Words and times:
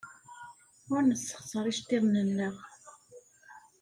Ur 0.93 1.01
nessexṣer 1.05 1.65
iceḍḍiḍen-nneɣ. 1.67 2.55